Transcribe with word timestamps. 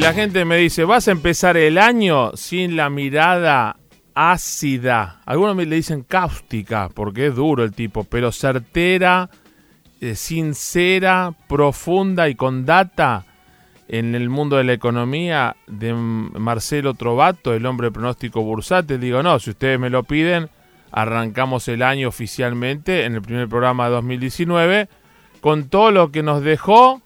la 0.00 0.14
gente 0.14 0.46
me 0.46 0.56
dice, 0.56 0.84
vas 0.84 1.08
a 1.08 1.10
empezar 1.10 1.58
el 1.58 1.76
año 1.76 2.34
sin 2.34 2.74
la 2.74 2.88
mirada 2.88 3.76
ácida. 4.14 5.20
Algunos 5.26 5.54
me 5.54 5.66
le 5.66 5.76
dicen 5.76 6.04
cáustica, 6.04 6.88
porque 6.94 7.26
es 7.26 7.34
duro 7.34 7.64
el 7.64 7.72
tipo, 7.72 8.04
pero 8.04 8.32
certera, 8.32 9.28
eh, 10.00 10.14
sincera, 10.14 11.34
profunda 11.48 12.30
y 12.30 12.34
con 12.34 12.64
data 12.64 13.26
en 13.88 14.14
el 14.14 14.30
mundo 14.30 14.56
de 14.56 14.64
la 14.64 14.72
economía 14.72 15.56
de 15.66 15.92
Marcelo 15.92 16.94
Trovato, 16.94 17.52
el 17.52 17.66
hombre 17.66 17.90
pronóstico 17.90 18.42
bursátil. 18.42 19.00
Digo, 19.00 19.22
no, 19.22 19.38
si 19.38 19.50
ustedes 19.50 19.78
me 19.78 19.90
lo 19.90 20.04
piden, 20.04 20.48
arrancamos 20.92 21.68
el 21.68 21.82
año 21.82 22.08
oficialmente 22.08 23.04
en 23.04 23.16
el 23.16 23.22
primer 23.22 23.48
programa 23.48 23.84
de 23.86 23.96
2019 23.96 24.88
con 25.42 25.68
todo 25.68 25.90
lo 25.90 26.10
que 26.10 26.22
nos 26.22 26.42
dejó, 26.42 27.02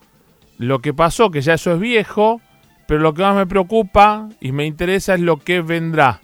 lo 0.59 0.79
que 0.79 0.95
pasó, 0.95 1.33
que 1.33 1.41
ya 1.41 1.55
eso 1.55 1.73
es 1.73 1.81
viejo, 1.81 2.41
pero 2.87 3.01
lo 3.01 3.15
que 3.15 3.23
más 3.23 3.37
me 3.37 3.47
preocupa 3.47 4.29
y 4.41 4.53
me 4.53 4.67
interesa 4.67 5.15
es 5.15 5.21
lo 5.21 5.39
que 5.39 5.61
vendrá. 5.61 6.21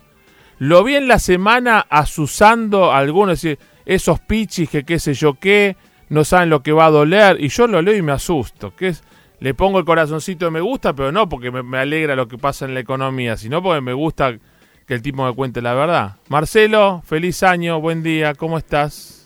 Lo 0.58 0.84
vi 0.84 0.96
en 0.96 1.08
la 1.08 1.18
semana 1.18 1.86
asusando 1.88 2.92
a 2.92 2.98
algunos, 2.98 3.46
esos 3.86 4.20
pichis 4.20 4.68
que 4.68 4.84
qué 4.84 4.98
sé 4.98 5.14
yo 5.14 5.34
qué, 5.34 5.76
no 6.10 6.24
saben 6.24 6.50
lo 6.50 6.62
que 6.62 6.72
va 6.72 6.86
a 6.86 6.90
doler, 6.90 7.40
y 7.40 7.48
yo 7.48 7.66
lo 7.66 7.80
leo 7.80 7.96
y 7.96 8.02
me 8.02 8.12
asusto, 8.12 8.74
que 8.76 8.88
es, 8.88 9.02
le 9.38 9.54
pongo 9.54 9.78
el 9.78 9.84
corazoncito 9.84 10.44
de 10.44 10.50
me 10.50 10.60
gusta, 10.60 10.92
pero 10.92 11.12
no 11.12 11.28
porque 11.28 11.50
me, 11.50 11.62
me 11.62 11.78
alegra 11.78 12.14
lo 12.14 12.28
que 12.28 12.36
pasa 12.36 12.66
en 12.66 12.74
la 12.74 12.80
economía, 12.80 13.36
sino 13.36 13.62
porque 13.62 13.80
me 13.80 13.94
gusta 13.94 14.36
que 14.86 14.94
el 14.94 15.02
tipo 15.02 15.24
me 15.24 15.34
cuente 15.34 15.62
la 15.62 15.72
verdad. 15.72 16.16
Marcelo, 16.28 17.02
feliz 17.06 17.42
año, 17.42 17.80
buen 17.80 18.02
día, 18.02 18.34
¿cómo 18.34 18.58
estás? 18.58 19.19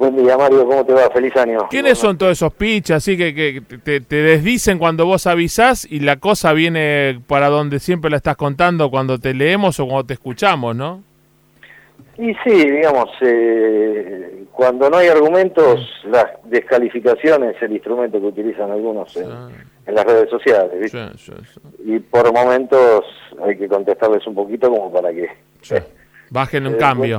Buen 0.00 0.16
día, 0.16 0.34
Mario, 0.34 0.66
¿cómo 0.66 0.82
te 0.82 0.94
va? 0.94 1.10
Feliz 1.10 1.36
año. 1.36 1.68
¿Quiénes 1.68 1.98
son 1.98 2.16
todos 2.16 2.32
esos 2.32 2.54
pichas 2.54 2.96
así 2.96 3.18
que, 3.18 3.34
que 3.34 3.60
te, 3.60 4.00
te, 4.00 4.16
desdicen 4.16 4.78
cuando 4.78 5.04
vos 5.04 5.26
avisás 5.26 5.84
y 5.84 6.00
la 6.00 6.16
cosa 6.16 6.54
viene 6.54 7.20
para 7.26 7.50
donde 7.50 7.80
siempre 7.80 8.10
la 8.10 8.16
estás 8.16 8.36
contando 8.36 8.90
cuando 8.90 9.18
te 9.18 9.34
leemos 9.34 9.78
o 9.78 9.84
cuando 9.84 10.06
te 10.06 10.14
escuchamos, 10.14 10.74
no? 10.74 11.02
Y 12.16 12.32
sí, 12.42 12.70
digamos, 12.70 13.10
eh, 13.20 14.44
cuando 14.52 14.88
no 14.88 14.96
hay 14.96 15.08
argumentos, 15.08 15.86
las 16.06 16.28
descalificaciones 16.44 17.56
es 17.56 17.62
el 17.64 17.72
instrumento 17.72 18.18
que 18.18 18.26
utilizan 18.26 18.70
algunos 18.70 19.14
en, 19.18 19.28
en 19.84 19.94
las 19.94 20.04
redes 20.06 20.30
sociales, 20.30 20.80
¿viste? 20.80 21.08
Sí, 21.18 21.32
sí, 21.44 21.60
y 21.84 21.98
por 21.98 22.32
momentos 22.32 23.04
hay 23.44 23.54
que 23.58 23.68
contestarles 23.68 24.26
un 24.26 24.34
poquito 24.34 24.70
como 24.70 24.90
para 24.90 25.12
que... 25.12 25.28
Bajen 26.30 26.66
un 26.68 26.74
cambio. 26.74 27.18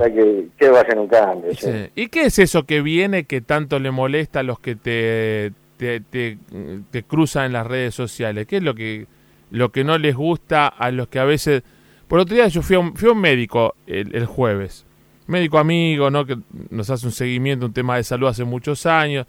Que, 0.58 0.70
bajen 0.70 1.00
un 1.00 1.08
cambio. 1.08 1.52
¿Y 1.96 2.08
qué 2.08 2.24
es 2.24 2.40
eso 2.40 2.64
que 2.64 2.82
viene 2.82 3.26
que 3.26 3.42
tanto 3.42 3.78
le 3.78 3.92
molesta 3.92 4.40
a 4.40 4.44
los 4.44 4.60
que 4.60 4.78
te, 4.78 5.52
te, 5.78 7.04
cruzan 7.04 7.48
en 7.48 7.54
las 7.54 7.68
redes 7.68 7.94
sociales? 7.94 8.48
¿Qué 8.48 8.58
es 8.58 8.64
lo 8.64 8.74
que, 8.74 9.08
lo 9.52 9.72
que 9.74 9.84
no 9.84 9.98
les 9.98 10.16
gusta 10.16 10.68
a 10.68 10.92
los 10.92 11.10
que 11.10 11.20
a 11.20 11.26
veces... 11.26 11.64
Por 12.08 12.20
otro 12.20 12.36
día 12.36 12.48
yo 12.48 12.62
fui 12.62 12.78
a 12.78 12.80
un, 12.80 12.96
fui 12.96 13.10
un 13.10 13.20
médico 13.20 13.76
el, 13.86 14.26
jueves, 14.26 14.86
médico 15.28 15.60
amigo, 15.60 16.10
¿no? 16.10 16.26
que 16.26 16.38
nos 16.70 16.90
hace 16.90 17.06
un 17.06 17.12
seguimiento, 17.12 17.66
un 17.66 17.74
tema 17.74 17.98
de 17.98 18.04
salud 18.04 18.28
hace 18.28 18.44
muchos 18.44 18.86
años, 18.86 19.26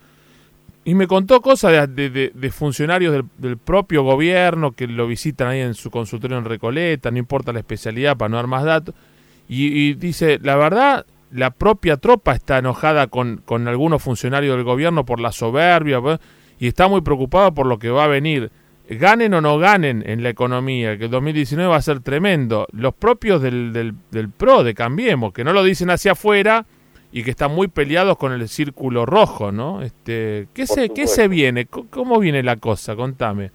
y 0.85 0.95
me 0.95 1.07
contó 1.07 1.41
cosas 1.41 1.95
de, 1.95 2.11
de, 2.35 2.51
funcionarios 2.51 3.13
del, 3.13 3.25
del, 3.39 3.57
propio 3.57 4.03
gobierno 4.03 4.73
que 4.73 4.89
lo 4.89 5.07
visitan 5.07 5.47
ahí 5.47 5.61
en 5.61 5.75
su 5.75 5.93
consultorio 5.93 6.39
en 6.39 6.45
Recoleta, 6.45 7.13
no 7.13 7.19
importa 7.19 7.53
la 7.53 7.61
especialidad 7.61 8.17
para 8.17 8.31
no 8.31 8.37
dar 8.37 8.49
más 8.49 8.65
datos 8.65 8.97
y, 9.49 9.95
dice, 9.95 10.39
la 10.43 10.57
verdad, 10.57 11.07
la 11.31 11.51
propia 11.51 11.97
tropa 11.97 12.33
está 12.33 12.59
enojada 12.59 13.07
con, 13.09 13.43
con 13.45 13.69
algunos 13.69 14.03
funcionarios 14.03 14.57
del 14.57 14.65
gobierno 14.65 15.05
por 15.05 15.21
la 15.21 15.33
soberbia 15.33 16.01
y 16.59 16.69
está 16.69 16.89
muy 16.89 17.03
preocupada 17.03 17.51
por 17.51 17.67
lo 17.67 17.79
que 17.79 17.91
va 17.91 18.05
a 18.05 18.09
venir. 18.09 18.51
Ganen 18.89 19.35
o 19.35 19.41
no 19.41 19.59
ganen 19.59 20.03
en 20.07 20.23
la 20.23 20.31
economía, 20.31 20.99
que 20.99 21.05
el 21.05 21.11
2019 21.11 21.71
va 21.71 21.77
a 21.77 21.83
ser 21.83 22.01
tremendo. 22.01 22.67
Los 22.73 22.95
propios 22.95 23.41
del, 23.43 23.73
del, 23.73 23.95
del 24.11 24.31
PRO, 24.31 24.65
de 24.65 24.75
Cambiemos, 24.75 25.33
que 25.33 25.45
no 25.45 25.53
lo 25.53 25.63
dicen 25.63 25.91
hacia 25.91 26.13
afuera 26.13 26.67
y 27.13 27.23
que 27.23 27.31
están 27.31 27.55
muy 27.55 27.69
peleados 27.69 28.17
con 28.17 28.33
el 28.33 28.49
círculo 28.49 29.05
rojo, 29.07 29.53
¿no? 29.53 29.83
Este, 29.83 30.49
¿qué, 30.55 30.67
se, 30.67 30.89
¿Qué 30.91 31.07
se 31.07 31.29
viene? 31.29 31.67
¿Cómo 31.67 32.19
viene 32.19 32.43
la 32.43 32.57
cosa? 32.57 32.97
Contame. 32.97 33.51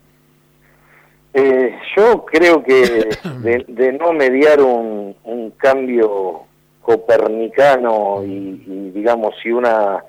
Eh, 1.40 1.72
yo 1.96 2.26
creo 2.26 2.64
que 2.64 3.10
de, 3.68 3.94
no 3.94 4.12
mediar 4.12 4.60
un, 4.60 5.16
cambio 5.58 6.44
copernicano 6.82 8.24
y, 8.26 8.92
digamos 8.94 9.36
y 9.44 9.52
una 9.52 10.04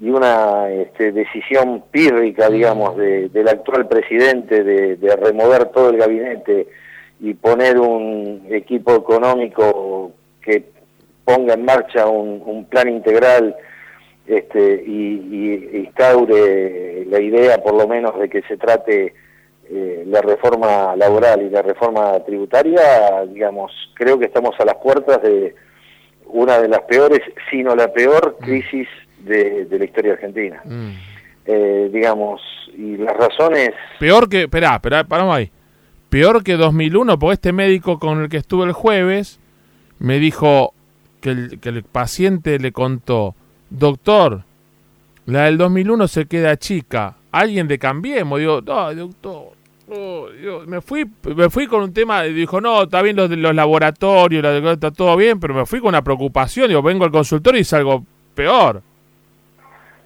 y 0.00 0.10
una 0.10 0.70
este, 0.70 1.12
decisión 1.12 1.84
pírrica 1.90 2.48
digamos 2.48 2.96
del 2.96 3.48
actual 3.48 3.86
presidente 3.88 4.62
de, 4.62 5.16
remover 5.16 5.66
todo 5.66 5.90
el 5.90 5.96
gabinete 5.98 6.68
y 7.20 7.34
poner 7.34 7.78
un 7.78 8.46
equipo 8.50 8.94
económico 8.94 10.12
que 10.40 10.64
ponga 11.24 11.54
en 11.54 11.64
marcha 11.64 12.06
un, 12.06 12.66
plan 12.66 12.88
integral 12.88 13.56
este, 14.26 14.84
y, 14.86 15.70
y 15.72 15.78
instaure 15.78 17.06
la 17.06 17.20
idea 17.20 17.62
por 17.62 17.74
lo 17.74 17.86
menos 17.86 18.18
de 18.18 18.28
que 18.28 18.42
se 18.42 18.56
trate 18.56 19.14
eh, 19.70 20.04
la 20.06 20.20
reforma 20.20 20.94
laboral 20.96 21.42
y 21.42 21.50
la 21.50 21.62
reforma 21.62 22.18
tributaria, 22.24 23.24
digamos, 23.26 23.72
creo 23.94 24.18
que 24.18 24.26
estamos 24.26 24.58
a 24.58 24.64
las 24.64 24.76
puertas 24.76 25.22
de 25.22 25.54
una 26.26 26.58
de 26.58 26.68
las 26.68 26.80
peores, 26.82 27.20
si 27.50 27.62
no 27.62 27.74
la 27.74 27.92
peor 27.92 28.36
mm. 28.40 28.44
crisis 28.44 28.88
de, 29.20 29.66
la 29.70 29.84
historia 29.84 30.12
argentina. 30.14 30.62
Mm. 30.64 30.90
Eh, 31.46 31.90
digamos, 31.92 32.40
y 32.76 32.96
las 32.96 33.16
razones... 33.16 33.70
Peor 33.98 34.28
que, 34.28 34.42
espera, 34.42 34.74
espera, 34.74 35.04
paramos 35.04 35.36
ahí. 35.36 35.50
Peor 36.08 36.44
que 36.44 36.56
2001, 36.56 37.18
porque 37.18 37.34
este 37.34 37.52
médico 37.52 37.98
con 37.98 38.22
el 38.22 38.28
que 38.28 38.36
estuve 38.36 38.66
el 38.66 38.72
jueves 38.72 39.40
me 39.98 40.18
dijo 40.18 40.74
que 41.20 41.30
el, 41.30 41.60
que 41.60 41.70
el 41.70 41.82
paciente 41.82 42.58
le 42.58 42.72
contó, 42.72 43.34
doctor, 43.70 44.42
la 45.24 45.44
del 45.44 45.56
2001 45.56 46.08
se 46.08 46.26
queda 46.26 46.56
chica, 46.56 47.16
alguien 47.32 47.66
de 47.66 47.78
Cambiemos, 47.78 48.38
digo, 48.38 48.60
no, 48.60 48.94
doctor, 48.94 49.52
yo 50.40 50.60
me 50.66 50.80
fui 50.80 51.04
me 51.34 51.50
fui 51.50 51.66
con 51.66 51.82
un 51.82 51.92
tema, 51.92 52.22
dijo, 52.22 52.60
no, 52.60 52.84
está 52.84 53.02
bien 53.02 53.16
los, 53.16 53.30
los 53.30 53.54
laboratorios, 53.54 54.44
está 54.44 54.90
todo 54.90 55.16
bien, 55.16 55.40
pero 55.40 55.54
me 55.54 55.66
fui 55.66 55.80
con 55.80 55.88
una 55.88 56.02
preocupación, 56.02 56.68
digo, 56.68 56.82
vengo 56.82 57.04
al 57.04 57.10
consultorio 57.10 57.60
y 57.60 57.64
salgo 57.64 58.04
peor. 58.34 58.82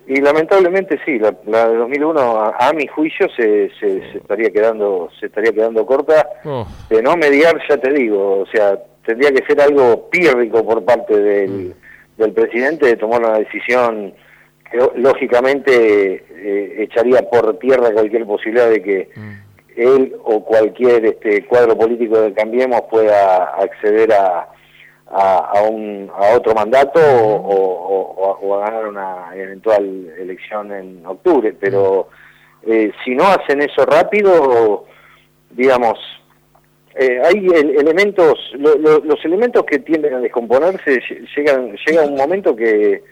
Y 0.08 0.20
lamentablemente 0.20 1.00
sí, 1.04 1.18
la, 1.18 1.32
de 1.68 1.76
2001 1.76 2.54
a, 2.56 2.72
mi 2.72 2.86
juicio 2.86 3.28
se, 3.36 3.70
se, 3.80 4.16
estaría 4.16 4.50
quedando 4.50 5.10
se 5.18 5.26
estaría 5.26 5.52
quedando 5.52 5.84
corta. 5.84 6.28
De 6.88 7.02
no 7.02 7.16
mediar, 7.16 7.60
ya 7.68 7.76
te 7.76 7.92
digo, 7.92 8.42
o 8.42 8.46
sea, 8.46 8.78
tendría 9.04 9.32
que 9.32 9.44
ser 9.46 9.60
algo 9.60 10.08
pírrico 10.08 10.64
por 10.64 10.84
parte 10.84 11.18
del, 11.18 11.50
mm. 11.50 12.22
del 12.22 12.32
presidente 12.32 12.86
de 12.86 12.96
tomar 12.96 13.20
una 13.20 13.38
decisión 13.38 14.14
que 14.70 14.78
lógicamente 14.96 16.24
eh, 16.30 16.74
echaría 16.82 17.22
por 17.28 17.58
tierra 17.58 17.92
cualquier 17.92 18.26
posibilidad 18.26 18.68
de 18.68 18.82
que 18.82 19.08
mm. 19.14 19.32
él 19.76 20.16
o 20.24 20.44
cualquier 20.44 21.04
este, 21.06 21.44
cuadro 21.46 21.76
político 21.76 22.20
de 22.20 22.32
Cambiemos 22.32 22.82
pueda 22.90 23.44
acceder 23.54 24.12
a, 24.12 24.48
a, 25.08 25.62
un, 25.62 26.10
a 26.14 26.36
otro 26.36 26.54
mandato 26.54 27.00
o, 27.00 28.54
a 28.54 28.70
ganar 28.70 28.88
una 28.88 29.30
eventual 29.34 30.12
elección 30.18 30.72
en 30.72 31.04
octubre. 31.06 31.54
Pero 31.58 32.08
eh, 32.66 32.90
si 33.04 33.14
no 33.14 33.24
hacen 33.24 33.62
eso 33.62 33.84
rápido, 33.84 34.86
digamos, 35.50 35.98
eh, 36.94 37.20
hay 37.24 37.46
elementos, 37.78 38.38
los 38.58 39.24
elementos 39.24 39.64
que 39.66 39.80
tienden 39.80 40.14
a 40.14 40.20
descomponerse 40.20 41.00
llegan, 41.36 41.76
llega 41.86 42.06
un 42.06 42.14
momento 42.14 42.56
que 42.56 43.02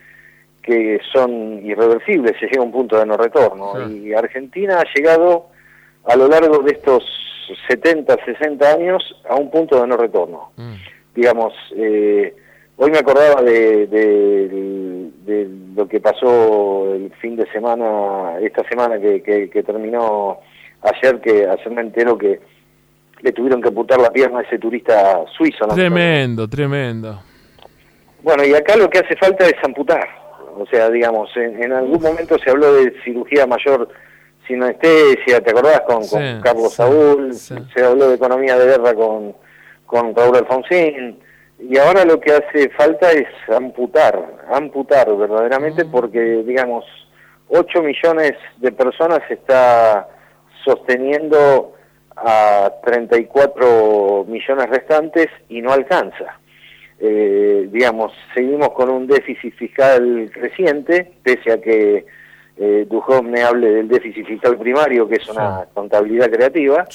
que 0.64 0.99
son 1.12 1.61
irreversibles, 1.64 2.32
se 2.40 2.46
llega 2.46 2.61
a 2.61 2.64
un 2.64 2.72
punto 2.72 2.99
de 2.99 3.06
no 3.06 3.16
retorno. 3.16 3.75
Y 3.88 4.14
Argentina 4.14 4.81
ha 4.81 4.94
llegado 4.94 5.46
a 6.05 6.16
lo 6.16 6.26
largo 6.26 6.58
de 6.61 6.72
estos 6.72 7.05
70, 7.69 8.16
60 8.25 8.72
años 8.72 9.02
a 9.28 9.34
un 9.37 9.50
punto 9.50 9.81
de 9.81 9.87
no 9.87 9.96
retorno. 9.96 10.52
Mm. 10.56 10.75
Digamos, 11.14 11.52
eh, 11.76 12.34
hoy 12.76 12.90
me 12.90 12.99
acordaba 12.99 13.43
de, 13.43 13.87
de, 13.87 15.49
lo 15.76 15.88
que 15.88 16.00
pasó 16.00 16.94
el 16.94 17.12
fin 17.20 17.37
de 17.37 17.50
semana, 17.50 18.38
esta 18.40 18.67
semana 18.69 18.99
que, 18.99 19.22
que, 19.22 19.62
terminó 19.62 20.38
ayer, 20.82 21.20
que 21.20 21.46
ayer 21.49 21.70
me 21.70 21.82
entero 21.82 22.17
que 22.17 22.40
le 23.20 23.32
tuvieron 23.32 23.60
que 23.60 23.69
apuntar 23.69 24.00
la 24.00 24.10
pierna 24.10 24.38
a 24.38 24.43
ese 24.43 24.58
turista 24.58 25.25
suizo. 25.37 25.67
Tremendo, 25.69 26.49
tremendo. 26.49 27.20
Bueno, 28.22 28.44
y 28.44 28.55
acá 28.55 28.76
lo 28.76 28.88
que 28.88 29.00
hace 29.00 29.17
falta 29.17 29.46
es 29.46 29.55
amputar. 29.62 30.23
O 30.56 30.66
sea, 30.66 30.90
digamos, 30.90 31.30
en, 31.36 31.62
en 31.62 31.72
algún 31.72 32.02
momento 32.02 32.38
se 32.38 32.50
habló 32.50 32.72
de 32.74 32.94
cirugía 33.04 33.46
mayor 33.46 33.88
sin 34.46 34.62
anestesia, 34.62 35.40
¿te 35.40 35.50
acordás? 35.50 35.80
Con, 35.82 36.02
Carlos 36.40 36.74
Saúl, 36.74 37.34
se 37.34 37.84
habló 37.84 38.08
de 38.08 38.16
economía 38.16 38.56
de 38.58 38.66
guerra 38.66 38.94
con, 38.94 39.34
con 39.86 40.14
Raúl 40.14 40.36
Alfonsín, 40.36 41.18
y 41.58 41.78
ahora 41.78 42.04
lo 42.04 42.20
que 42.20 42.32
hace 42.32 42.68
falta 42.70 43.10
es 43.12 43.26
amputar, 43.48 44.22
amputar 44.52 45.14
verdaderamente, 45.16 45.84
mm. 45.84 45.90
porque, 45.90 46.20
digamos, 46.44 46.84
8 47.48 47.82
millones 47.82 48.32
de 48.58 48.72
personas 48.72 49.20
está 49.30 50.08
sosteniendo 50.64 51.74
a 52.16 52.72
34 52.84 54.24
millones 54.28 54.70
restantes 54.70 55.28
y 55.48 55.62
no 55.62 55.72
alcanza. 55.72 56.38
Eh, 57.06 57.68
digamos, 57.70 58.12
seguimos 58.34 58.70
con 58.70 58.88
un 58.88 59.06
déficit 59.06 59.54
fiscal 59.56 60.30
creciente, 60.32 61.12
pese 61.22 61.52
a 61.52 61.60
que 61.60 62.06
eh, 62.56 62.88
me 63.22 63.42
hable 63.42 63.68
del 63.68 63.88
déficit 63.88 64.26
fiscal 64.26 64.56
primario, 64.56 65.06
que 65.06 65.16
es 65.16 65.28
una 65.28 65.66
contabilidad 65.74 66.30
creativa. 66.30 66.86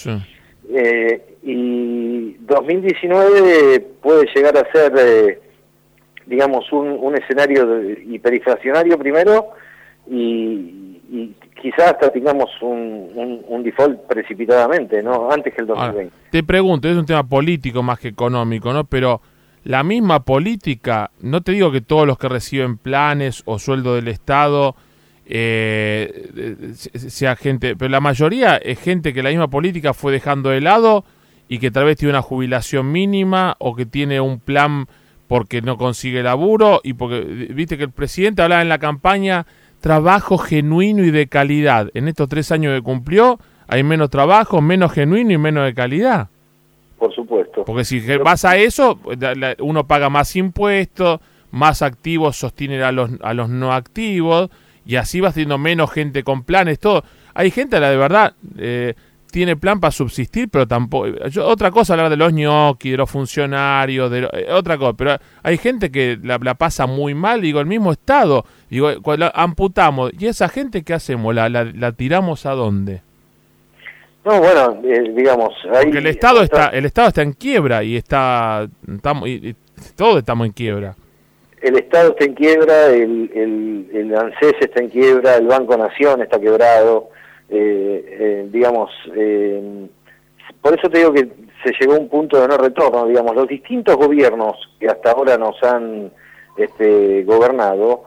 Eh, 0.73 1.21
y 1.43 2.37
2019 2.39 3.79
puede 4.01 4.25
llegar 4.33 4.57
a 4.57 4.71
ser, 4.71 4.93
eh, 4.97 5.39
digamos, 6.25 6.71
un, 6.71 6.87
un 6.87 7.15
escenario 7.15 7.91
hiperinflacionario 8.07 8.97
primero 8.97 9.49
y, 10.09 10.97
y, 11.11 11.35
quizás 11.61 11.91
hasta 11.91 12.11
tengamos 12.11 12.49
un, 12.61 13.43
un, 13.47 13.63
default 13.63 14.07
precipitadamente, 14.07 15.03
¿no? 15.03 15.29
Antes 15.29 15.53
que 15.53 15.61
el 15.61 15.67
2020. 15.67 16.15
te 16.31 16.41
pregunto, 16.41 16.87
es 16.87 16.97
un 16.97 17.05
tema 17.05 17.23
político 17.23 17.83
más 17.83 17.99
que 17.99 18.07
económico, 18.07 18.73
¿no? 18.73 18.85
Pero 18.85 19.21
la 19.69 19.83
misma 19.83 20.25
política, 20.25 21.11
no 21.21 21.41
te 21.41 21.51
digo 21.51 21.71
que 21.71 21.81
todos 21.81 22.07
los 22.07 22.17
que 22.17 22.27
reciben 22.27 22.79
planes 22.79 23.43
o 23.45 23.59
sueldo 23.59 23.93
del 23.93 24.07
Estado 24.07 24.75
eh, 25.27 26.73
sea 26.73 27.35
gente, 27.35 27.75
pero 27.75 27.87
la 27.87 27.99
mayoría 27.99 28.57
es 28.57 28.79
gente 28.79 29.13
que 29.13 29.21
la 29.21 29.29
misma 29.29 29.47
política 29.47 29.93
fue 29.93 30.11
dejando 30.11 30.49
de 30.49 30.61
lado 30.61 31.05
y 31.47 31.59
que 31.59 31.69
tal 31.69 31.85
vez 31.85 31.97
tiene 31.97 32.13
una 32.13 32.23
jubilación 32.23 32.91
mínima 32.91 33.57
o 33.59 33.75
que 33.75 33.85
tiene 33.85 34.19
un 34.19 34.39
plan 34.39 34.87
porque 35.27 35.61
no 35.61 35.77
consigue 35.77 36.23
laburo 36.23 36.81
y 36.83 36.93
porque, 36.93 37.21
viste 37.53 37.77
que 37.77 37.83
el 37.83 37.91
presidente 37.91 38.41
hablaba 38.41 38.63
en 38.63 38.69
la 38.69 38.79
campaña 38.79 39.45
trabajo 39.81 40.39
genuino 40.39 41.03
y 41.03 41.11
de 41.11 41.27
calidad. 41.27 41.91
En 41.93 42.07
estos 42.07 42.27
tres 42.27 42.51
años 42.51 42.73
que 42.75 42.81
cumplió 42.81 43.39
hay 43.67 43.83
menos 43.83 44.09
trabajo, 44.09 44.61
menos 44.61 44.93
genuino 44.93 45.31
y 45.31 45.37
menos 45.37 45.63
de 45.63 45.75
calidad. 45.75 46.29
Por 46.99 47.15
supuesto. 47.15 47.63
Porque 47.65 47.85
si 47.85 47.99
vas 48.17 48.43
a 48.45 48.57
eso, 48.57 48.99
uno 49.59 49.87
paga 49.87 50.09
más 50.09 50.35
impuestos, 50.35 51.19
más 51.51 51.81
activos 51.81 52.35
sostienen 52.35 52.81
a 52.81 52.91
los, 52.91 53.09
a 53.21 53.33
los 53.33 53.49
no 53.49 53.73
activos 53.73 54.49
y 54.85 54.97
así 54.97 55.21
vas 55.21 55.33
teniendo 55.33 55.57
menos 55.57 55.91
gente 55.91 56.23
con 56.23 56.43
planes, 56.43 56.79
todo. 56.79 57.03
Hay 57.33 57.51
gente, 57.51 57.79
la 57.79 57.89
de 57.89 57.97
verdad, 57.97 58.33
eh, 58.57 58.95
tiene 59.31 59.55
plan 59.55 59.79
para 59.79 59.91
subsistir, 59.91 60.49
pero 60.49 60.67
tampoco... 60.67 61.07
otra 61.43 61.71
cosa 61.71 61.93
hablar 61.93 62.09
de 62.09 62.17
los 62.17 62.33
ñoquis, 62.33 62.91
de 62.91 62.97
los 62.97 63.09
funcionarios, 63.09 64.09
de 64.11 64.27
eh, 64.33 64.51
otra 64.51 64.77
cosa, 64.77 64.93
pero 64.93 65.17
hay 65.43 65.57
gente 65.57 65.91
que 65.91 66.19
la, 66.21 66.39
pasa 66.55 66.87
muy 66.87 67.13
mal, 67.13 67.41
digo, 67.41 67.59
el 67.59 67.65
mismo 67.65 67.91
Estado, 67.91 68.45
digo, 68.69 68.89
cuando 69.01 69.31
amputamos, 69.33 70.11
¿y 70.17 70.27
esa 70.27 70.49
gente 70.49 70.83
qué 70.83 70.93
hacemos? 70.93 71.33
¿La, 71.33 71.49
la, 71.49 71.91
tiramos 71.93 72.45
a 72.45 72.51
dónde? 72.51 73.03
No, 74.25 74.39
bueno, 74.39 74.81
eh, 74.83 75.13
digamos... 75.15 75.53
Porque 75.63 75.97
el 75.97 76.07
Estado, 76.07 76.41
está, 76.41 76.67
el 76.67 76.85
Estado 76.85 77.07
está 77.07 77.21
en 77.21 77.33
quiebra 77.33 77.83
y 77.83 77.95
está... 77.97 78.67
Estamos, 78.87 79.27
y, 79.27 79.55
todos 79.95 80.17
estamos 80.17 80.47
en 80.47 80.53
quiebra. 80.53 80.95
El 81.61 81.77
Estado 81.77 82.11
está 82.11 82.25
en 82.25 82.33
quiebra, 82.35 82.87
el, 82.87 83.31
el, 83.33 83.89
el, 83.93 84.15
ANSES 84.15 84.55
está 84.61 84.81
en 84.81 84.89
quiebra, 84.89 85.35
el 85.35 85.47
Banco 85.47 85.75
Nación 85.77 86.21
está 86.21 86.39
quebrado, 86.39 87.09
eh, 87.49 88.05
eh, 88.07 88.47
digamos, 88.49 88.89
eh, 89.13 89.87
por 90.61 90.77
eso 90.77 90.89
te 90.89 90.99
digo 90.99 91.11
que 91.11 91.27
se 91.63 91.73
llegó 91.79 91.95
a 91.95 91.99
un 91.99 92.07
punto 92.07 92.39
de 92.39 92.47
no 92.47 92.57
retorno, 92.57 93.07
digamos, 93.07 93.35
los 93.35 93.47
distintos 93.47 93.97
gobiernos 93.97 94.55
que 94.79 94.87
hasta 94.87 95.11
ahora 95.11 95.37
nos 95.37 95.61
han 95.63 96.11
este, 96.57 97.23
gobernado 97.23 98.05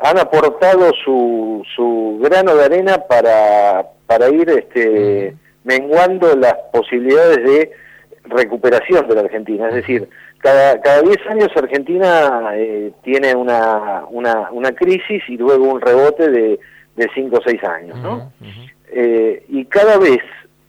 han 0.00 0.18
aportado 0.18 0.92
su, 1.04 1.62
su 1.74 2.20
grano 2.22 2.54
de 2.54 2.64
arena 2.64 2.98
para, 3.08 3.86
para 4.06 4.28
ir 4.28 4.48
este, 4.50 5.34
menguando 5.64 6.34
las 6.36 6.54
posibilidades 6.72 7.44
de 7.44 7.72
recuperación 8.24 9.08
de 9.08 9.14
la 9.14 9.22
Argentina, 9.22 9.68
es 9.68 9.74
decir, 9.76 10.08
cada, 10.38 10.80
cada 10.80 11.02
10 11.02 11.16
años 11.28 11.48
Argentina 11.56 12.50
eh, 12.54 12.92
tiene 13.02 13.34
una, 13.34 14.04
una, 14.10 14.50
una, 14.50 14.72
crisis 14.72 15.22
y 15.28 15.36
luego 15.36 15.64
un 15.64 15.80
rebote 15.80 16.30
de, 16.30 16.60
de 16.96 17.10
5 17.14 17.36
o 17.36 17.40
6 17.44 17.64
años, 17.64 17.98
¿no? 17.98 18.32
Eh, 18.90 19.44
y 19.48 19.64
cada 19.66 19.98
vez 19.98 20.20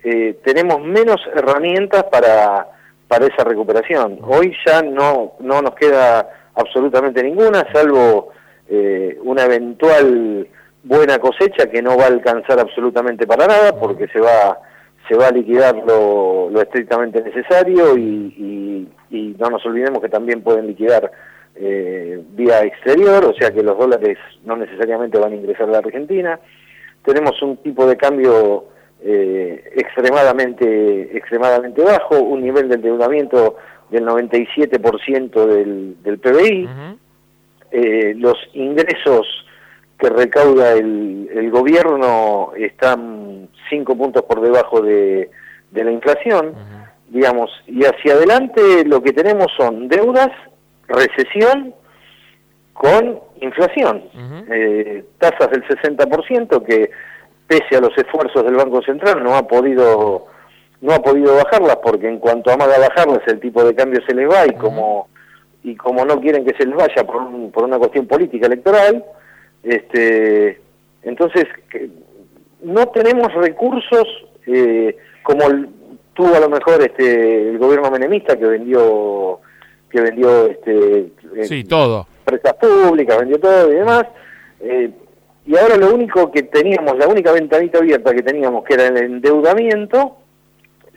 eh, 0.04 0.40
tenemos 0.44 0.82
menos 0.82 1.22
herramientas 1.36 2.04
para, 2.06 2.68
para 3.08 3.28
esa 3.28 3.44
recuperación. 3.44 4.20
Hoy 4.24 4.56
ya 4.66 4.82
no, 4.82 5.34
no 5.40 5.62
nos 5.62 5.76
queda 5.76 6.28
absolutamente 6.56 7.24
ninguna, 7.24 7.66
salvo 7.72 8.30
una 9.24 9.46
eventual 9.46 10.48
buena 10.84 11.20
cosecha 11.20 11.70
que 11.70 11.82
no 11.82 11.98
va 11.98 12.04
a 12.04 12.08
alcanzar 12.08 12.60
absolutamente 12.60 13.26
para 13.26 13.48
nada 13.48 13.80
porque 13.80 14.08
se 14.08 14.20
va 14.20 14.60
se 15.10 15.16
va 15.16 15.28
a 15.28 15.32
liquidar 15.32 15.76
lo, 15.76 16.50
lo 16.52 16.62
estrictamente 16.62 17.22
necesario 17.22 17.98
y, 17.98 18.88
y, 19.10 19.36
no 19.40 19.50
nos 19.50 19.66
olvidemos 19.66 20.02
que 20.02 20.10
también 20.10 20.44
pueden 20.44 20.68
liquidar 20.68 21.12
eh, 21.56 22.22
vía 22.34 22.64
exterior, 22.64 23.26
o 23.26 23.34
sea 23.34 23.52
que 23.52 23.64
los 23.64 23.78
dólares 23.78 24.18
no 24.46 24.56
necesariamente 24.56 25.18
van 25.18 25.32
a 25.32 25.36
ingresar 25.36 25.68
a 25.70 25.72
la 25.72 25.78
Argentina. 25.80 26.40
Tenemos 27.04 27.42
un 27.42 27.58
tipo 27.58 27.88
de 27.88 27.98
cambio 27.98 28.66
eh, 29.02 29.64
extremadamente, 29.76 31.18
extremadamente 31.18 31.82
bajo, 31.82 32.20
un 32.20 32.42
nivel 32.42 32.70
de 32.70 32.76
endeudamiento 32.76 33.56
del 33.90 34.06
97% 34.06 35.46
del, 35.46 36.04
del 36.04 36.20
PBI, 36.20 36.70
eh, 37.72 38.14
los 38.18 38.36
ingresos 38.54 39.28
que 39.98 40.10
recauda 40.10 40.74
el, 40.74 41.30
el 41.34 41.52
gobierno 41.52 42.52
están 42.56 43.50
cinco 43.70 43.98
puntos 43.98 44.24
por 44.24 44.42
debajo 44.42 44.82
de, 44.82 45.30
de 45.72 45.84
la 45.84 45.92
inflación, 45.92 46.54
digamos, 47.10 47.52
y 47.68 47.84
hacia 47.84 48.14
adelante 48.14 48.86
lo 48.86 49.02
que 49.02 49.14
tenemos 49.14 49.48
son 49.58 49.88
deudas, 49.88 50.30
recesión 50.88 51.74
con 52.74 53.20
inflación, 53.42 54.04
eh, 54.50 55.04
tasas 55.18 55.50
del 55.52 55.64
60% 55.68 56.64
que 56.66 56.90
pese 57.48 57.76
a 57.76 57.82
los 57.82 57.98
esfuerzos 57.98 58.44
del 58.44 58.56
Banco 58.56 58.82
Central 58.82 59.24
no 59.24 59.36
ha 59.36 59.46
podido 59.46 60.28
no 60.82 60.94
ha 60.94 61.00
podido 61.02 61.36
bajarlas 61.36 61.78
porque 61.84 62.08
en 62.08 62.20
cuanto 62.20 62.52
amaga 62.52 62.80
bajarlas 62.80 63.20
el 63.28 63.42
tipo 63.42 63.66
de 63.66 63.76
cambio 63.76 64.00
se 64.08 64.16
les 64.16 64.30
va 64.30 64.46
y 64.46 64.54
como 64.54 65.10
y 65.64 65.76
como 65.76 66.06
no 66.06 66.20
quieren 66.20 66.46
que 66.46 66.56
se 66.56 66.66
les 66.66 66.76
vaya 66.76 67.04
por, 67.06 67.52
por 67.52 67.64
una 67.64 67.78
cuestión 67.78 68.08
política 68.08 68.48
electoral 68.48 69.04
este, 69.64 70.62
entonces, 71.04 71.46
no 72.62 72.88
tenemos 72.90 73.34
recursos 73.34 74.06
eh, 74.46 74.96
como 75.24 75.44
tuvo 76.14 76.36
a 76.36 76.40
lo 76.40 76.50
mejor 76.50 76.82
este 76.82 77.50
el 77.50 77.58
gobierno 77.58 77.92
menemista 77.92 78.38
que 78.38 78.46
vendió 78.46 79.40
que 79.90 80.02
vendió 80.02 80.48
este 80.48 81.12
sí 81.44 81.64
todo. 81.64 82.08
empresas 82.26 82.54
públicas 82.56 83.18
vendió 83.20 83.40
todo 83.40 83.72
y 83.72 83.76
demás 83.76 84.06
eh, 84.62 84.92
y 85.46 85.58
ahora 85.58 85.78
lo 85.78 85.94
único 85.94 86.32
que 86.32 86.44
teníamos 86.44 86.98
la 86.98 87.08
única 87.08 87.32
ventanita 87.32 87.78
abierta 87.78 88.14
que 88.14 88.24
teníamos 88.24 88.64
que 88.66 88.74
era 88.74 88.88
el 88.88 88.98
endeudamiento 88.98 90.18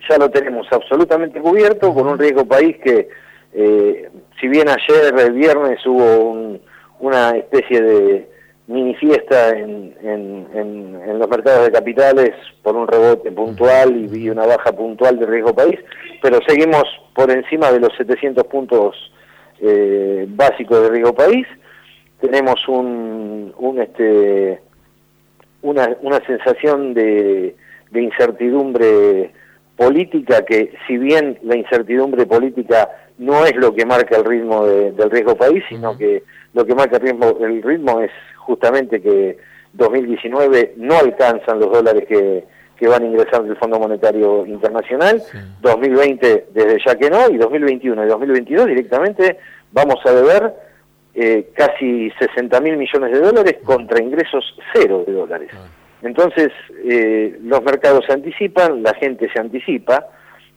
ya 0.09 0.17
lo 0.17 0.29
tenemos 0.29 0.67
absolutamente 0.71 1.39
cubierto 1.39 1.93
con 1.93 2.07
un 2.07 2.19
riesgo 2.19 2.45
país 2.45 2.77
que 2.83 3.07
eh, 3.53 4.09
si 4.39 4.47
bien 4.47 4.67
ayer 4.67 5.13
el 5.17 5.33
viernes 5.33 5.85
hubo 5.85 6.57
una 6.99 7.31
especie 7.31 7.81
de 7.81 8.29
mini 8.67 8.95
fiesta 8.95 9.49
en, 9.49 9.95
en, 10.01 11.19
los 11.19 11.29
mercados 11.29 11.65
de 11.65 11.71
capitales 11.71 12.31
por 12.63 12.75
un 12.75 12.87
rebote 12.87 13.31
puntual 13.31 14.09
y, 14.15 14.29
una 14.29 14.45
baja 14.45 14.71
puntual 14.71 15.19
de 15.19 15.25
riesgo 15.27 15.53
país, 15.53 15.79
pero 16.21 16.39
seguimos 16.47 16.83
por 17.13 17.29
encima 17.29 17.71
de 17.71 17.79
los 17.79 17.95
700 17.97 18.45
puntos 18.45 18.95
eh, 19.61 20.25
básicos 20.29 20.81
de 20.81 20.89
riesgo 20.89 21.13
país. 21.13 21.45
Tenemos 22.19 22.67
un, 22.67 23.53
un 23.57 23.79
este, 23.79 24.59
una, 25.61 25.95
una 26.01 26.25
sensación 26.25 26.93
de, 26.93 27.55
de 27.91 28.01
incertidumbre 28.01 29.31
política 29.75 30.43
que 30.45 30.73
si 30.87 30.97
bien 30.97 31.39
la 31.43 31.57
incertidumbre 31.57 32.25
política 32.25 32.89
no 33.17 33.45
es 33.45 33.55
lo 33.55 33.73
que 33.73 33.85
marca 33.85 34.17
el 34.17 34.25
ritmo 34.25 34.65
del 34.65 35.09
riesgo 35.09 35.35
país, 35.35 35.63
sino 35.69 35.97
que 35.97 36.23
lo 36.53 36.65
que 36.65 36.75
marca 36.75 36.97
el 36.97 37.03
ritmo, 37.03 37.37
el 37.39 37.61
ritmo 37.61 38.01
es 38.01 38.11
justamente 38.37 39.01
que 39.01 39.37
2019 39.73 40.75
no 40.77 40.97
alcanzan 40.97 41.59
los 41.59 41.71
dólares 41.71 42.05
que, 42.07 42.43
que 42.77 42.87
van 42.87 43.03
a 43.03 43.07
ingresar 43.07 43.43
del 43.43 43.57
Fondo 43.57 43.79
Monetario 43.79 44.45
Internacional, 44.45 45.21
2020 45.61 46.47
desde 46.53 46.77
ya 46.85 46.95
que 46.95 47.09
no, 47.09 47.29
y 47.29 47.37
2021 47.37 48.05
y 48.05 48.07
2022 48.07 48.67
directamente 48.67 49.37
vamos 49.71 49.97
a 50.05 50.11
deber 50.11 50.53
eh, 51.15 51.49
casi 51.55 52.11
60 52.19 52.59
mil 52.61 52.77
millones 52.77 53.11
de 53.11 53.19
dólares 53.19 53.57
contra 53.63 54.01
ingresos 54.01 54.43
cero 54.73 55.03
de 55.05 55.13
dólares. 55.13 55.51
Entonces, 56.03 56.49
eh, 56.83 57.39
los 57.43 57.63
mercados 57.63 58.05
se 58.05 58.13
anticipan, 58.13 58.83
la 58.83 58.93
gente 58.95 59.29
se 59.31 59.39
anticipa, 59.39 60.07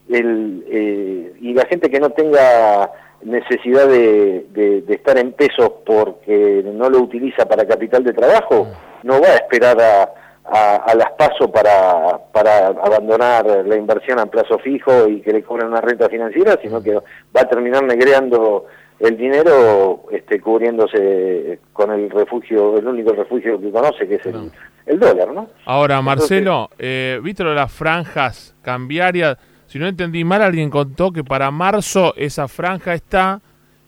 el, 0.09 0.65
eh, 0.69 1.33
y 1.41 1.55
la 1.55 1.65
gente 1.67 1.89
que 1.89 2.01
no 2.01 2.11
tenga 2.11 2.91
necesidad 3.23 3.89
de, 3.89 4.85
estar 4.89 5.19
en 5.19 5.33
pesos 5.33 5.71
porque 5.85 6.63
no 6.65 6.91
lo 6.91 6.99
utiliza 6.99 7.47
para 7.47 7.67
capital 7.67 8.05
de 8.05 8.13
trabajo, 8.13 8.69
no 9.03 9.21
va 9.21 9.29
a 9.29 9.37
esperar 9.37 9.81
a, 9.81 10.13
a, 10.49 10.95
las 10.95 11.13
pasos 11.13 11.51
para, 11.51 12.19
para 12.33 12.69
abandonar 12.69 13.47
la 13.47 13.77
inversión 13.77 14.19
a 14.19 14.27
plazo 14.27 14.59
fijo 14.59 15.09
y 15.09 15.21
que 15.21 15.33
le 15.33 15.43
cobren 15.43 15.69
una 15.69 15.81
renta 15.81 16.09
financiera, 16.09 16.59
sino 16.63 16.83
que 16.83 16.95
va 16.95 17.41
a 17.41 17.49
terminar 17.49 17.83
negreando 17.83 18.67
el 18.99 19.17
dinero 19.17 20.05
este, 20.11 20.41
cubriéndose 20.41 21.59
con 21.73 21.93
el 21.93 22.11
refugio, 22.11 22.79
el 22.79 22.87
único 22.87 23.13
refugio 23.13 23.61
que 23.61 23.71
conoce, 23.71 24.09
que 24.09 24.15
es 24.17 24.27
el, 24.27 24.99
dólar, 24.99 25.33
¿no? 25.33 25.49
Ahora, 25.65 26.01
Marcelo, 26.01 26.71
eh, 26.79 27.21
¿viste 27.23 27.45
las 27.45 27.73
franjas 27.73 28.55
cambiarias? 28.63 29.37
Si 29.67 29.79
no 29.79 29.87
entendí 29.87 30.25
mal, 30.25 30.43
alguien 30.43 30.71
contó 30.71 31.13
que 31.13 31.25
para 31.25 31.51
marzo 31.51 32.15
esa 32.17 32.49
franja 32.49 32.95
está 32.95 33.41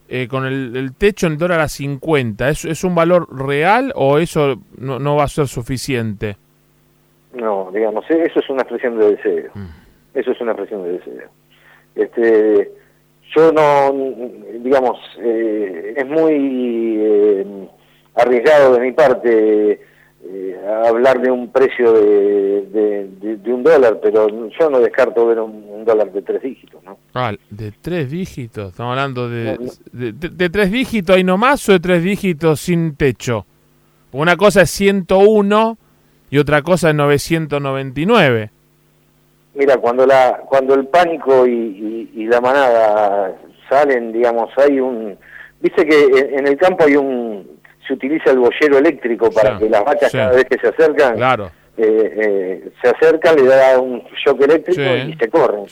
eh, 0.09 0.27
con 0.29 0.45
el, 0.45 0.93
techo 0.99 1.27
en 1.27 1.39
dólar 1.39 1.61
a 1.61 1.69
50. 1.69 2.49
¿Es, 2.49 2.65
¿Es 2.65 2.85
un 2.85 2.95
valor 2.95 3.29
real 3.31 3.93
o 3.95 4.19
eso 4.19 4.61
no, 4.77 4.99
no 4.99 5.17
va 5.17 5.25
a 5.25 5.29
ser 5.29 5.47
suficiente? 5.47 6.37
No, 7.35 7.71
digamos, 7.73 8.05
eso 8.11 8.41
es 8.41 8.51
una 8.51 8.63
expresión 8.63 8.99
de 8.99 9.17
deseo. 9.17 9.51
Mm. 9.55 9.69
Eso 10.15 10.33
es 10.33 10.41
una 10.41 10.53
expresión 10.53 10.83
de 10.83 10.93
deseo. 10.93 11.29
Este, 11.95 12.73
yo 13.35 13.53
no, 13.53 13.93
digamos, 14.61 14.99
eh, 15.21 15.95
es 15.97 16.07
muy 16.07 16.97
eh, 16.99 17.47
arriesgado 18.15 18.75
de 18.75 18.81
mi 18.81 18.93
parte 18.93 19.81
hablar 20.87 21.21
de 21.21 21.31
un 21.31 21.51
precio 21.51 21.93
de, 21.93 23.09
de, 23.21 23.53
un 23.53 23.63
dólar, 23.63 23.99
pero 24.03 24.29
yo 24.29 24.71
no 24.71 24.81
descarto 24.81 25.27
ver 25.27 25.41
un, 25.41 25.85
dólar 25.85 26.13
de 26.13 26.23
tres 26.23 26.43
dígitos, 26.43 26.83
¿no? 26.85 26.99
Ah, 27.15 27.33
de 27.49 27.73
tres 27.81 28.11
dígitos, 28.11 28.71
estamos 28.71 28.91
hablando 28.91 29.29
de, 29.29 29.57
de, 29.93 30.51
tres 30.51 30.71
dígitos 30.71 31.19
y 31.19 31.25
no 31.25 31.39
más 31.39 31.67
o 31.69 31.73
de 31.73 31.81
tres 31.81 32.03
dígitos 32.03 32.61
sin 32.61 32.95
techo. 32.95 33.47
Una 34.13 34.37
cosa 34.37 34.63
es 34.63 34.71
101 34.71 35.79
y 36.31 36.39
otra 36.39 36.63
cosa 36.63 36.91
es 36.91 36.95
999. 36.95 38.51
Mira, 39.55 39.77
cuando 39.79 40.07
la 40.07 40.43
cuando 40.47 40.75
el 40.75 40.87
pánico 40.87 41.47
y, 41.47 42.27
la 42.27 42.41
manada 42.41 43.35
salen, 43.69 44.13
digamos, 44.13 44.51
hay 44.59 44.81
un... 44.81 45.17
Viste 45.61 45.87
que 45.87 46.37
en, 46.37 46.47
el 46.47 46.57
campo 46.57 46.85
hay 46.85 46.97
un... 46.97 47.59
Se 47.87 47.95
utiliza 47.95 48.31
el 48.31 48.39
bollero 48.39 48.79
eléctrico 48.79 49.31
para 49.31 49.59
que 49.59 49.69
las 49.69 49.83
vacas 49.83 50.13
cada 50.13 50.33
vez 50.33 50.45
que 50.45 50.59
se 50.59 50.69
acercan... 50.69 51.17
Claro. 51.17 51.51
Eh, 51.81 51.85
eh, 52.17 52.71
se 52.83 52.91
acercan, 52.91 53.37
le 53.37 53.45
da 53.45 53.79
un 53.79 54.03
shock 54.25 54.43
eléctrico 54.43 54.83
y 54.83 55.15
se 55.15 55.29
corren. 55.29 55.65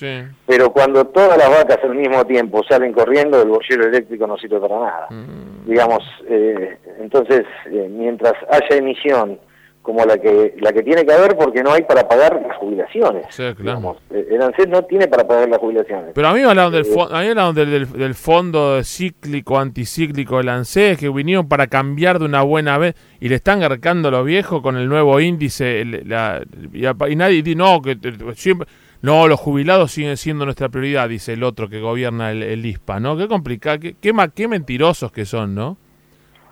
Pero 0.47 0.73
cuando 0.73 1.05
todas 1.09 1.37
las 1.37 1.51
vacas 1.51 1.79
al 1.83 1.97
mismo 1.97 2.25
tiempo 2.25 2.63
salen 2.63 2.93
corriendo, 2.93 3.43
el 3.43 3.49
bollero 3.49 3.89
eléctrico 3.89 4.25
no 4.25 4.39
sirve 4.39 4.61
para 4.61 4.79
nada. 4.79 5.07
Mm. 5.11 5.69
Digamos, 5.69 6.05
eh, 6.29 6.79
entonces, 7.01 7.45
mientras 7.91 8.35
haya 8.49 8.77
emisión 8.77 9.41
como 9.87 10.05
la 10.05 10.19
que 10.19 10.55
la 10.59 10.73
que 10.73 10.83
tiene 10.83 11.07
que 11.07 11.13
haber 11.13 11.37
porque 11.37 11.63
no 11.63 11.73
hay 11.73 11.83
para 11.85 12.09
pagar 12.09 12.43
las 12.45 12.57
jubilaciones. 12.59 13.25
Sí, 13.31 13.45
claro. 13.57 13.97
Eh, 14.11 14.27
el 14.33 14.43
ANSES 14.43 14.69
no 14.69 14.83
tiene 14.83 15.07
para 15.07 15.27
pagar 15.27 15.49
las 15.49 15.61
jubilaciones. 15.61 16.11
Pero 16.13 16.27
a 16.27 16.35
mí 16.35 16.41
me 16.41 16.47
hablaron, 16.47 16.73
del, 16.73 16.85
eh, 16.85 17.07
a 17.09 17.21
mí 17.23 17.55
del, 17.55 17.93
del, 17.93 18.15
fondo 18.15 18.83
cíclico, 18.83 19.61
anticíclico 19.61 20.39
del 20.39 20.49
ANSES, 20.49 20.99
que 20.99 21.09
vinieron 21.09 21.49
para 21.49 21.69
cambiar 21.69 22.19
de 22.19 22.25
una 22.25 22.43
buena 22.43 22.77
vez 22.79 22.97
y 23.21 23.29
le 23.29 23.37
están 23.37 23.61
garcando 23.61 24.11
los 24.11 24.27
viejos 24.27 24.61
con 24.61 24.77
el 24.77 24.89
nuevo 24.89 25.21
índice. 25.21 25.85
La, 25.85 26.43
y, 26.73 27.17
nadie 27.17 27.43
dice, 27.43 27.57
no, 27.57 27.81
que 27.81 27.97
siempre... 28.35 28.67
No, 29.03 29.29
los 29.29 29.39
jubilados 29.39 29.93
siguen 29.93 30.17
siendo 30.17 30.47
nuestra 30.47 30.69
prioridad, 30.69 31.09
dice 31.09 31.35
el 31.35 31.45
otro 31.45 31.69
que 31.69 31.79
gobierna 31.81 32.33
el, 32.33 32.67
ISPA, 32.67 32.99
¿no? 32.99 33.17
Qué 33.17 33.29
complicado, 33.29 33.79
qué, 33.79 33.95
qué, 34.01 34.13
qué 34.35 34.49
mentirosos 34.49 35.13
que 35.13 35.27
son, 35.27 35.55
¿no? 35.55 35.77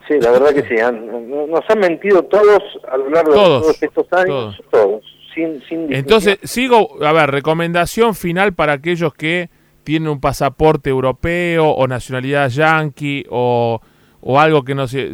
Sí, 0.08 0.20
la 0.20 0.32
verdad 0.32 0.52
que 0.52 0.62
sí. 0.62 0.74
nos 0.74 1.62
han 1.68 1.78
mentido 1.78 2.22
todos 2.24 2.62
a 2.90 2.96
lo 2.96 3.08
largo 3.08 3.30
de 3.30 3.36
todos 3.36 3.82
estos 3.82 4.12
años, 4.12 4.60
todos. 4.70 5.02
sin, 5.34 5.62
Entonces, 5.92 6.38
sigo, 6.42 7.02
a 7.02 7.12
ver, 7.12 7.30
recomendación 7.30 8.14
final 8.14 8.52
para 8.52 8.74
aquellos 8.74 9.14
que 9.14 9.48
tienen 9.82 10.08
un 10.08 10.20
pasaporte 10.20 10.90
europeo 10.90 11.68
o 11.70 11.86
nacionalidad 11.86 12.50
yanqui 12.50 13.24
o, 13.30 13.80
o 14.20 14.40
algo 14.40 14.62
que 14.62 14.74
no 14.74 14.86
sé, 14.86 15.12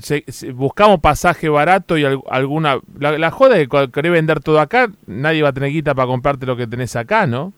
buscamos 0.54 1.00
pasaje 1.00 1.48
barato 1.48 1.96
y 1.96 2.04
alguna... 2.28 2.80
La, 2.98 3.30
joda 3.30 3.58
es 3.58 3.68
que 3.68 3.90
querés 3.92 4.12
vender 4.12 4.40
todo 4.40 4.58
acá, 4.58 4.88
nadie 5.06 5.42
va 5.42 5.50
a 5.50 5.52
tener 5.52 5.70
guita 5.70 5.94
para 5.94 6.08
comprarte 6.08 6.46
lo 6.46 6.56
que 6.56 6.66
tenés 6.66 6.96
acá, 6.96 7.28
¿no? 7.28 7.52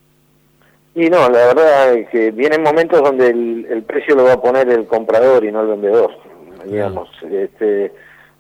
Y 0.95 1.09
no, 1.09 1.31
la 1.31 1.47
verdad 1.47 1.95
es 1.95 2.09
que 2.11 2.31
vienen 2.31 2.63
momentos 2.63 3.03
donde 3.03 3.29
el 3.31 3.83
precio 3.87 4.15
lo 4.15 4.25
va 4.25 4.35
a 4.35 4.43
poner 4.43 4.69
el 4.69 4.87
comprador 4.87 5.43
y 5.43 5.51
no 5.51 5.63
el 5.63 5.69
vendedor 5.69 6.11
digamos. 6.67 7.09
Este, 7.31 7.93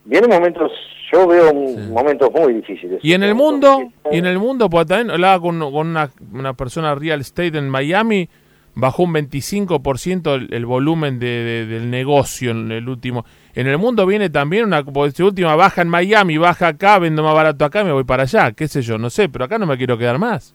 vienen 0.05 0.31
momentos, 0.31 0.73
yo 1.13 1.27
veo 1.27 1.53
momentos 1.53 2.31
muy 2.33 2.55
difíciles. 2.55 3.01
Y 3.03 3.13
en 3.13 3.23
el 3.23 3.35
mundo, 3.35 3.91
y 4.11 4.19
en 4.19 4.27
el 4.27 4.39
mundo, 4.39 4.69
pues 4.69 4.87
también 4.87 5.11
hablaba 5.11 5.41
con, 5.41 5.59
con 5.59 5.89
una, 5.89 6.11
una, 6.33 6.55
persona 6.55 6.95
real 6.95 7.21
estate 7.21 7.59
en 7.59 7.69
Miami, 7.69 8.29
bajó 8.75 9.05
un 9.05 9.15
25% 9.15 10.35
el, 10.35 10.55
el 10.55 10.67
volumen 10.67 11.19
de, 11.19 11.67
del 11.67 11.91
negocio 11.91 12.51
en 12.53 12.73
el 12.73 12.89
último. 12.89 13.25
En 13.55 13.67
el 13.67 13.79
mundo 13.79 14.07
viene 14.07 14.31
también 14.31 14.65
una 14.65 14.83
última 15.21 15.57
baja 15.57 15.83
en 15.83 15.89
Miami, 15.89 16.39
baja 16.39 16.69
acá, 16.69 16.99
vendo 16.99 17.23
más 17.23 17.35
barato 17.35 17.65
acá, 17.65 17.85
me 17.85 17.93
voy 17.93 18.05
para 18.05 18.23
allá, 18.23 18.53
qué 18.53 18.67
sé 18.67 18.83
yo, 18.83 18.99
no 18.99 19.11
sé, 19.11 19.29
pero 19.29 19.45
acá 19.45 19.59
no 19.59 19.67
me 19.67 19.77
quiero 19.77 19.99
quedar 19.99 20.19
más. 20.19 20.55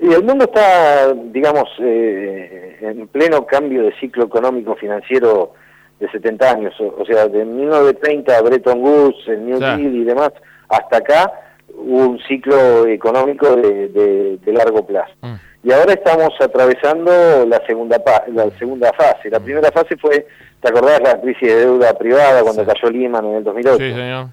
Y 0.00 0.12
el 0.12 0.24
mundo 0.24 0.44
está, 0.44 1.14
digamos, 1.14 1.68
eh, 1.80 2.78
en 2.80 3.06
pleno 3.08 3.46
cambio 3.46 3.84
de 3.84 3.94
ciclo 4.00 4.24
económico 4.24 4.74
financiero 4.74 5.54
de 6.00 6.10
70 6.10 6.50
años, 6.50 6.74
o, 6.80 7.04
sea, 7.06 7.28
de 7.28 7.44
1930 7.44 8.42
Bretton 8.42 8.82
Woods, 8.82 9.28
el 9.28 9.46
New 9.46 9.58
Deal 9.58 9.94
y 9.94 10.04
demás, 10.04 10.32
hasta 10.68 10.98
acá 10.98 11.32
hubo 11.76 12.08
un 12.10 12.18
ciclo 12.20 12.86
económico 12.86 13.56
de, 13.56 14.38
largo 14.46 14.84
plazo. 14.86 15.12
Mm. 15.22 15.34
Y 15.64 15.72
ahora 15.72 15.94
estamos 15.94 16.30
atravesando 16.40 17.46
la 17.46 17.64
segunda 17.66 18.02
la 18.28 18.50
segunda 18.58 18.92
fase. 18.92 19.30
La 19.30 19.38
mm. 19.38 19.44
primera 19.44 19.72
fase 19.72 19.96
fue, 19.96 20.26
¿te 20.60 20.68
acordás 20.68 21.00
la 21.00 21.20
crisis 21.20 21.48
de 21.48 21.56
deuda 21.60 21.94
privada 21.94 22.42
cuando 22.42 22.66
cayó 22.66 22.90
Lehman 22.90 23.24
en 23.26 23.34
el 23.36 23.44
2008? 23.44 23.76
Sí, 23.78 23.92
señor. 23.92 24.26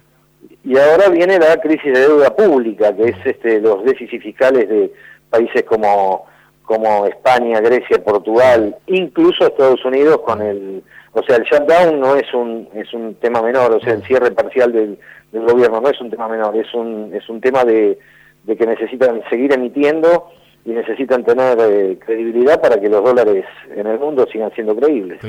Y 0.63 0.77
ahora 0.77 1.09
viene 1.09 1.39
la 1.39 1.57
crisis 1.57 1.93
de 1.93 1.99
deuda 2.01 2.35
pública, 2.35 2.95
que 2.95 3.09
es 3.09 3.15
este 3.25 3.61
los 3.61 3.83
déficits 3.85 4.23
fiscales 4.23 4.67
de 4.67 4.91
países 5.29 5.63
como 5.63 6.25
como 6.71 7.05
España, 7.05 7.59
Grecia, 7.59 8.03
Portugal, 8.03 8.75
incluso 8.87 9.45
Estados 9.45 9.83
Unidos 9.83 10.21
con 10.25 10.41
el 10.41 10.83
o 11.13 11.21
sea, 11.23 11.35
el 11.35 11.43
shutdown 11.43 11.99
no 11.99 12.15
es 12.15 12.33
un, 12.33 12.69
es 12.73 12.93
un 12.93 13.15
tema 13.15 13.41
menor, 13.41 13.73
o 13.73 13.81
sea, 13.81 13.93
el 13.93 14.03
cierre 14.03 14.31
parcial 14.31 14.71
del, 14.71 14.97
del 15.33 15.45
gobierno 15.45 15.81
no 15.81 15.89
es 15.89 15.99
un 15.99 16.09
tema 16.09 16.29
menor, 16.29 16.55
es 16.55 16.73
un, 16.73 17.11
es 17.13 17.27
un 17.27 17.41
tema 17.41 17.65
de, 17.65 17.99
de 18.45 18.55
que 18.55 18.65
necesitan 18.65 19.21
seguir 19.29 19.51
emitiendo 19.53 20.29
y 20.63 20.69
necesitan 20.69 21.25
tener 21.25 21.57
eh, 21.59 21.97
credibilidad 21.99 22.61
para 22.61 22.79
que 22.79 22.87
los 22.87 23.03
dólares 23.03 23.45
en 23.75 23.87
el 23.87 23.99
mundo 23.99 24.25
sigan 24.31 24.53
siendo 24.53 24.73
creíbles. 24.75 25.19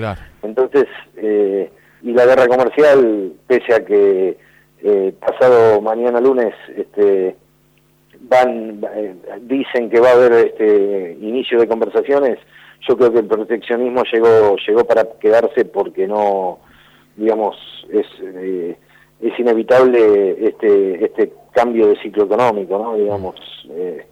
Entonces, 0.42 0.86
eh, 1.16 1.68
y 2.02 2.12
la 2.12 2.26
guerra 2.26 2.46
comercial, 2.46 3.32
pese 3.48 3.74
a 3.74 3.84
que 3.84 4.36
eh, 4.84 5.14
pasado 5.18 5.80
mañana 5.80 6.20
lunes 6.20 6.54
este, 6.76 7.36
van 8.28 8.80
dicen 9.42 9.90
que 9.90 10.00
va 10.00 10.10
a 10.10 10.14
haber 10.14 10.32
este 10.32 11.16
inicio 11.20 11.58
de 11.58 11.68
conversaciones, 11.68 12.38
yo 12.88 12.96
creo 12.96 13.12
que 13.12 13.20
el 13.20 13.26
proteccionismo 13.26 14.02
llegó 14.12 14.56
llegó 14.66 14.84
para 14.84 15.04
quedarse 15.20 15.64
porque 15.64 16.06
no 16.06 16.58
digamos 17.16 17.56
es 17.90 18.06
eh, 18.20 18.76
es 19.20 19.38
inevitable 19.38 20.48
este 20.48 21.04
este 21.04 21.32
cambio 21.52 21.88
de 21.88 22.00
ciclo 22.00 22.24
económico 22.24 22.78
no 22.78 22.96
digamos 22.96 23.36
eh, 23.70 24.06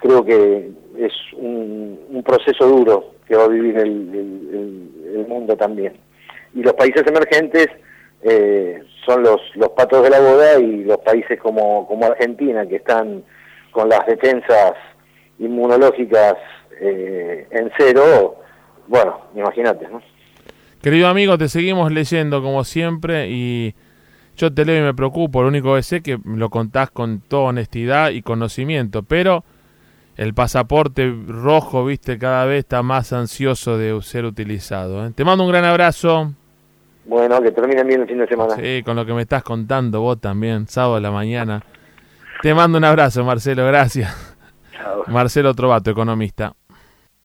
creo 0.00 0.24
que 0.24 0.70
es 0.98 1.12
un, 1.36 1.98
un, 2.08 2.22
proceso 2.22 2.66
duro 2.66 3.12
que 3.26 3.36
va 3.36 3.44
a 3.44 3.48
vivir 3.48 3.76
el, 3.78 4.88
el, 5.14 5.26
mundo 5.28 5.56
también. 5.56 5.92
Y 6.54 6.62
los 6.62 6.72
países 6.72 7.06
emergentes 7.06 7.68
eh, 8.22 8.82
son 9.06 9.22
los 9.22 9.40
los 9.54 9.70
patos 9.70 10.02
de 10.02 10.10
la 10.10 10.20
boda 10.20 10.58
y 10.58 10.84
los 10.84 10.98
países 10.98 11.38
como 11.40 11.86
como 11.86 12.06
Argentina 12.06 12.66
que 12.66 12.76
están 12.76 13.24
con 13.70 13.88
las 13.88 14.06
defensas 14.06 14.74
inmunológicas 15.38 16.34
eh, 16.80 17.46
en 17.50 17.70
cero, 17.76 18.36
bueno, 18.88 19.20
imagínate, 19.34 19.86
¿no? 19.88 20.00
Querido 20.82 21.08
amigo, 21.08 21.36
te 21.36 21.48
seguimos 21.48 21.92
leyendo 21.92 22.42
como 22.42 22.64
siempre 22.64 23.28
y 23.28 23.74
yo 24.36 24.52
te 24.52 24.64
leo 24.64 24.78
y 24.78 24.84
me 24.84 24.94
preocupo, 24.94 25.42
lo 25.42 25.48
único 25.48 25.74
que 25.74 25.82
sé 25.82 25.96
es 25.96 26.02
que 26.02 26.18
lo 26.24 26.48
contás 26.48 26.90
con 26.90 27.20
toda 27.20 27.50
honestidad 27.50 28.10
y 28.10 28.22
conocimiento, 28.22 29.02
pero 29.02 29.44
el 30.16 30.32
pasaporte 30.34 31.14
rojo, 31.26 31.84
viste, 31.84 32.18
cada 32.18 32.46
vez 32.46 32.60
está 32.60 32.82
más 32.82 33.12
ansioso 33.12 33.76
de 33.76 34.00
ser 34.02 34.24
utilizado. 34.24 35.06
¿eh? 35.06 35.12
Te 35.14 35.24
mando 35.24 35.44
un 35.44 35.50
gran 35.50 35.64
abrazo. 35.64 36.32
Bueno, 37.04 37.40
que 37.42 37.50
termine 37.50 37.82
bien 37.84 38.02
el 38.02 38.08
fin 38.08 38.18
de 38.18 38.26
semana. 38.26 38.56
Sí, 38.56 38.82
con 38.84 38.96
lo 38.96 39.04
que 39.04 39.12
me 39.12 39.22
estás 39.22 39.42
contando 39.42 40.00
vos 40.00 40.20
también, 40.20 40.68
sábado 40.68 40.96
de 40.96 41.00
la 41.00 41.10
mañana. 41.10 41.62
Te 42.42 42.54
mando 42.54 42.78
un 42.78 42.84
abrazo, 42.84 43.24
Marcelo, 43.24 43.66
gracias. 43.66 44.36
Marcelo 45.06 45.54
Trovato, 45.54 45.90
economista. 45.90 46.54